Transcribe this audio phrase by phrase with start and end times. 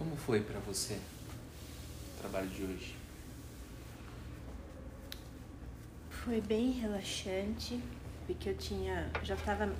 [0.00, 2.96] Como foi para você o trabalho de hoje?
[6.08, 7.78] Foi bem relaxante,
[8.26, 9.10] porque eu tinha.
[9.22, 9.70] Já estava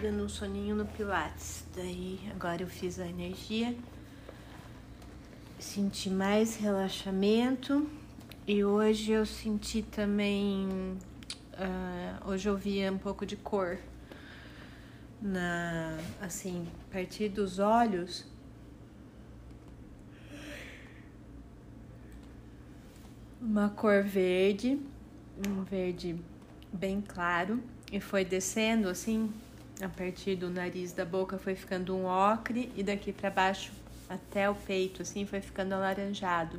[0.00, 1.64] dando um soninho no Pilates.
[1.74, 3.76] Daí agora eu fiz a energia.
[5.58, 7.90] Senti mais relaxamento.
[8.46, 10.68] E hoje eu senti também.
[11.52, 13.80] Uh, hoje eu vi um pouco de cor.
[15.20, 15.98] Na.
[16.20, 18.33] Assim, a partir dos olhos.
[23.44, 24.80] Uma cor verde
[25.46, 26.18] um verde
[26.72, 27.62] bem claro
[27.92, 29.30] e foi descendo assim
[29.82, 33.70] a partir do nariz da boca foi ficando um ocre e daqui para baixo
[34.08, 36.58] até o peito assim foi ficando alaranjado.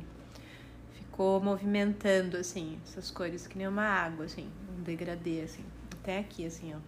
[0.92, 4.48] Ficou movimentando assim essas cores que nem uma água assim
[4.78, 6.78] um degradê assim até aqui assim ó.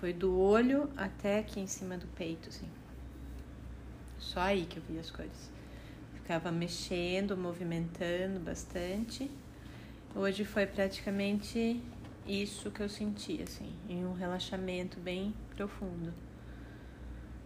[0.00, 2.68] Foi do olho até aqui em cima do peito assim.
[4.18, 5.59] Só aí que eu vi as cores
[6.30, 9.28] ficava mexendo movimentando bastante
[10.14, 11.82] Hoje foi praticamente
[12.24, 16.12] isso que eu senti, assim, em um relaxamento bem profundo.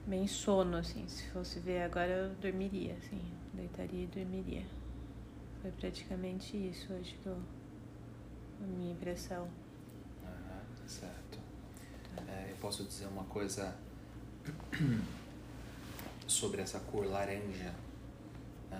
[0.06, 1.06] Bem sono, assim.
[1.08, 3.20] Se fosse ver agora, eu dormiria, assim.
[3.52, 4.66] Deitaria e dormiria.
[5.60, 7.38] Foi praticamente isso hoje que eu.
[8.62, 9.46] a minha impressão.
[10.24, 11.38] Aham, certo.
[12.16, 12.22] Tá.
[12.32, 13.76] É, eu posso dizer uma coisa
[16.26, 17.83] sobre essa cor laranja.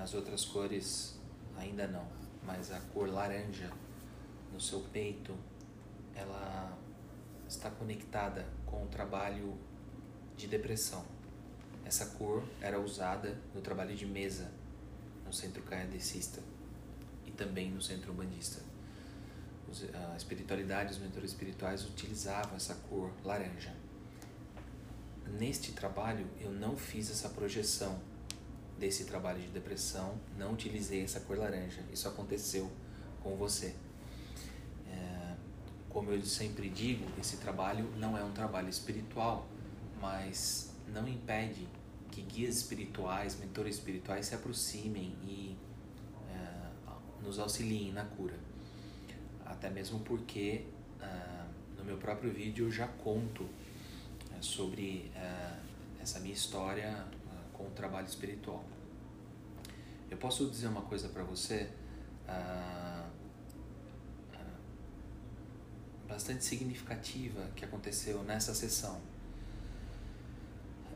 [0.02, 1.18] As outras cores
[1.56, 3.70] ainda não mas a cor laranja
[4.52, 5.34] no seu peito,
[6.14, 6.76] ela
[7.48, 9.58] está conectada com o trabalho
[10.36, 11.04] de depressão.
[11.84, 14.50] Essa cor era usada no trabalho de mesa
[15.26, 16.40] no centro kardecista
[17.26, 18.62] e também no centro umbandista.
[20.12, 23.74] A espiritualidade, os mentores espirituais utilizavam essa cor laranja.
[25.38, 28.00] Neste trabalho eu não fiz essa projeção
[28.78, 31.80] desse trabalho de depressão, não utilizei essa cor laranja.
[31.92, 32.70] Isso aconteceu
[33.22, 33.74] com você.
[34.90, 35.34] É,
[35.88, 39.46] como eu sempre digo, esse trabalho não é um trabalho espiritual,
[40.00, 41.66] mas não impede
[42.10, 45.56] que guias espirituais, mentores espirituais se aproximem e
[46.30, 48.38] é, nos auxiliem na cura.
[49.44, 50.64] Até mesmo porque
[51.00, 51.44] é,
[51.78, 53.48] no meu próprio vídeo eu já conto
[54.36, 55.58] é, sobre é,
[56.00, 57.04] essa minha história
[57.64, 58.62] com o trabalho espiritual.
[60.10, 61.70] Eu posso dizer uma coisa para você
[62.28, 63.08] ah,
[64.34, 64.58] ah,
[66.06, 69.00] bastante significativa que aconteceu nessa sessão.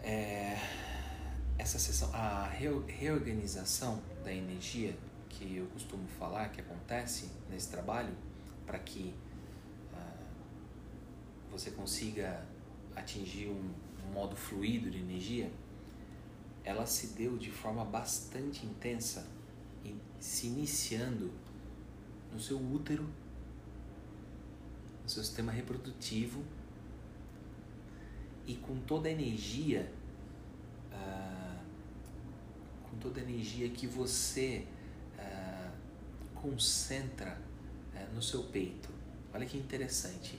[0.02, 0.58] É,
[1.56, 4.96] essa sessão, a reorganização da energia
[5.28, 8.14] que eu costumo falar que acontece nesse trabalho
[8.66, 9.14] para que
[9.94, 10.22] ah,
[11.50, 12.46] você consiga
[12.94, 13.74] atingir um,
[14.06, 15.50] um modo fluido de energia
[16.64, 19.26] ela se deu de forma bastante intensa,
[20.20, 21.32] se iniciando
[22.32, 23.08] no seu útero,
[25.02, 26.44] no seu sistema reprodutivo
[28.46, 29.90] e com toda a energia,
[30.92, 31.60] uh,
[32.90, 34.66] com toda a energia que você
[35.18, 35.72] uh,
[36.34, 37.40] concentra
[37.94, 38.88] uh, no seu peito.
[39.32, 40.38] Olha que interessante.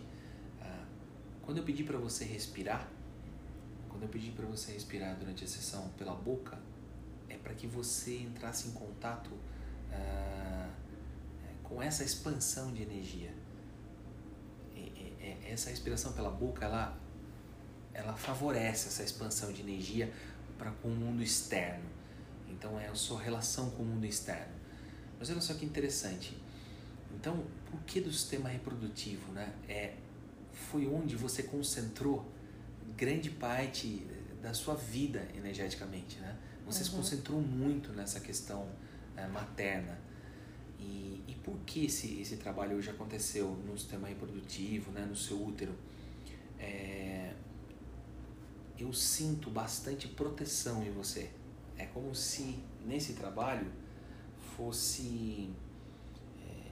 [1.43, 2.87] quando eu pedi para você respirar,
[3.99, 6.57] quando eu pedi para você respirar durante a sessão pela boca,
[7.27, 10.71] é para que você entrasse em contato uh,
[11.63, 13.33] com essa expansão de energia.
[14.73, 16.97] E, e, essa respiração pela boca, ela,
[17.93, 20.13] ela favorece essa expansão de energia
[20.57, 21.83] para com o mundo externo.
[22.47, 24.53] Então é a sua relação com o mundo externo.
[25.19, 26.41] Mas olha só que interessante.
[27.13, 29.53] Então, por que do sistema reprodutivo, né?
[29.67, 29.95] É,
[30.53, 32.38] foi onde você concentrou
[32.99, 34.05] grande parte
[34.41, 36.37] da sua vida energeticamente, né?
[36.65, 36.85] Você uhum.
[36.85, 38.67] se concentrou muito nessa questão
[39.15, 39.97] é, materna.
[40.77, 45.41] E, e por que esse, esse trabalho hoje aconteceu no sistema reprodutivo, né, no seu
[45.41, 45.73] útero?
[46.59, 47.33] É,
[48.77, 51.29] eu sinto bastante proteção em você.
[51.77, 53.71] É como se nesse trabalho
[54.57, 55.49] fosse.
[56.45, 56.71] É,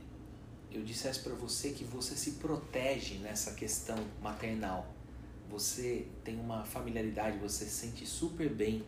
[0.72, 4.97] eu dissesse para você que você se protege nessa questão maternal
[5.50, 8.86] você tem uma familiaridade, você se sente super bem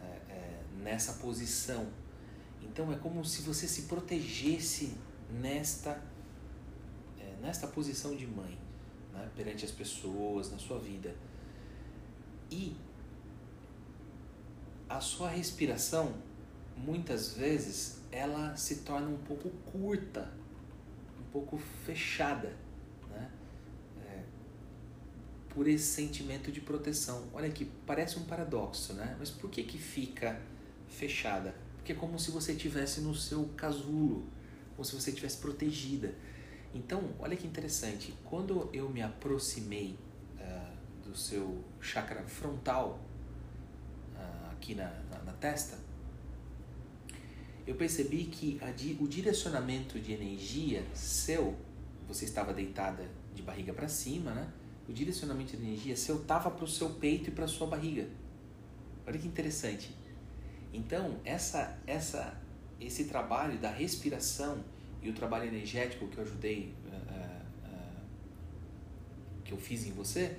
[0.00, 1.88] é, é, nessa posição.
[2.62, 4.96] Então é como se você se protegesse
[5.30, 6.02] nesta,
[7.18, 8.58] é, nesta posição de mãe,
[9.12, 11.14] né, perante as pessoas, na sua vida.
[12.50, 12.76] E
[14.88, 16.14] a sua respiração,
[16.76, 20.32] muitas vezes, ela se torna um pouco curta,
[21.18, 22.67] um pouco fechada
[25.58, 27.24] por esse sentimento de proteção.
[27.32, 29.16] Olha que parece um paradoxo, né?
[29.18, 30.40] Mas por que que fica
[30.88, 34.24] fechada, porque é como se você estivesse no seu casulo,
[34.76, 36.14] como se você estivesse protegida.
[36.72, 39.98] Então, olha que interessante, quando eu me aproximei
[40.36, 43.00] uh, do seu chakra frontal,
[44.14, 45.76] uh, aqui na, na, na, testa,
[47.66, 48.68] eu percebi que a,
[49.02, 51.56] o direcionamento de energia seu,
[52.06, 54.52] você estava deitada de barriga para cima, né?
[54.88, 58.08] O direcionamento de energia seu estava para o seu peito e para sua barriga.
[59.06, 59.94] Olha que interessante.
[60.72, 62.40] Então, essa, essa,
[62.80, 64.64] esse trabalho da respiração
[65.02, 68.12] e o trabalho energético que eu ajudei, uh, uh,
[69.44, 70.36] que eu fiz em você,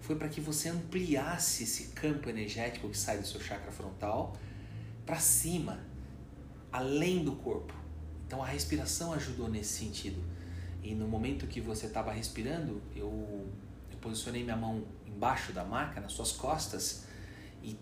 [0.00, 4.36] foi para que você ampliasse esse campo energético que sai do seu chakra frontal
[5.04, 5.80] para cima,
[6.70, 7.74] além do corpo.
[8.26, 10.22] Então a respiração ajudou nesse sentido.
[10.82, 13.67] E no momento que você estava respirando, eu, eu
[14.00, 17.04] posicionei minha mão embaixo da maca, nas suas costas,
[17.62, 17.78] e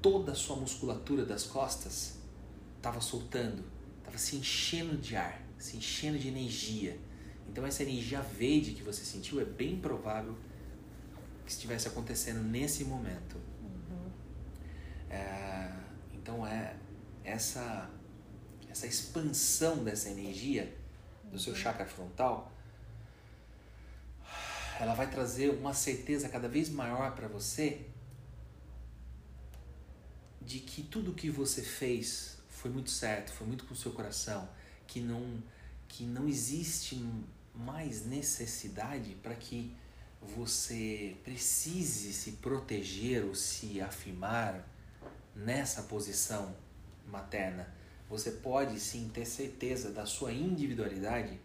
[0.00, 2.18] toda a sua musculatura das costas
[2.76, 3.64] estava soltando,
[3.98, 6.98] estava se enchendo de ar se enchendo de energia.
[7.48, 10.36] Então essa energia verde que você sentiu é bem provável
[11.44, 13.36] que estivesse acontecendo nesse momento.
[13.62, 14.10] Uhum.
[15.10, 15.72] É,
[16.14, 16.76] então é
[17.24, 17.90] essa
[18.68, 20.76] essa expansão dessa energia
[21.24, 21.58] do seu uhum.
[21.58, 22.52] chakra frontal,
[24.78, 27.86] ela vai trazer uma certeza cada vez maior para você
[30.40, 34.48] de que tudo que você fez foi muito certo, foi muito com o seu coração
[34.86, 35.42] que não,
[35.88, 37.02] que não existe
[37.54, 39.74] mais necessidade para que
[40.20, 44.66] você precise se proteger ou se afirmar
[45.34, 46.54] nessa posição
[47.06, 47.72] materna.
[48.08, 51.40] Você pode sim ter certeza da sua individualidade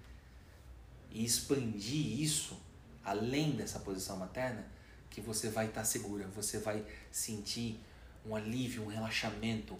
[1.10, 2.57] e expandir isso
[3.03, 4.65] além dessa posição materna,
[5.09, 7.80] que você vai estar segura, você vai sentir
[8.25, 9.77] um alívio, um relaxamento,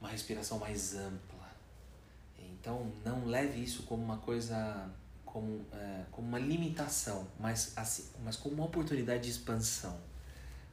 [0.00, 1.34] uma respiração mais ampla
[2.64, 4.90] então não leve isso como uma coisa,
[5.22, 10.00] como, é, como uma limitação, mas, assim, mas como uma oportunidade de expansão.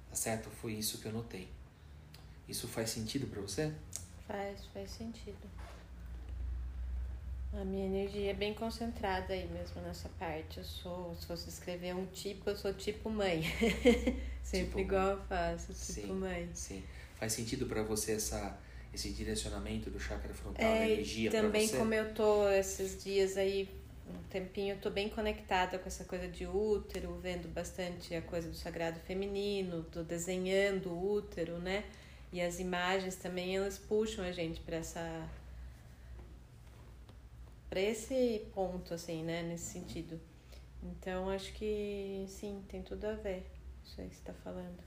[0.09, 0.49] Tá certo?
[0.49, 1.49] Foi isso que eu notei.
[2.47, 3.73] Isso faz sentido para você?
[4.25, 5.49] Faz, faz sentido.
[7.53, 10.59] A minha energia é bem concentrada aí mesmo nessa parte.
[10.59, 13.43] Eu sou, se fosse escrever um tipo, eu sou tipo mãe.
[14.41, 16.49] Sempre tipo igual eu faço, tipo sim, mãe.
[16.53, 16.83] Sim.
[17.15, 18.57] Faz sentido para você essa
[18.93, 21.45] esse direcionamento do chakra frontal é, da energia para você?
[21.47, 23.69] Também como eu tô esses dias aí
[24.09, 28.49] um tempinho, eu tô bem conectada com essa coisa de útero, vendo bastante a coisa
[28.49, 31.85] do sagrado feminino, tô desenhando o útero, né?
[32.33, 35.29] E as imagens também elas puxam a gente para essa
[37.71, 40.19] para esse ponto assim, né, nesse sentido.
[40.83, 43.49] Então acho que sim, tem tudo a ver
[43.85, 44.83] isso aí que você tá falando.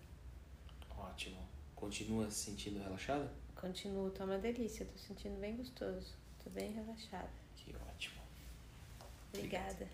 [0.99, 1.39] Ótimo.
[1.75, 3.33] Continua se sentindo relaxada?
[3.57, 6.13] Continuo, tá uma delícia, tô sentindo bem gostoso.
[6.45, 7.31] Tô bem relaxada.
[7.57, 8.21] Que ótimo.
[9.33, 9.89] Obrigada.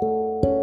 [0.00, 0.55] Obrigado.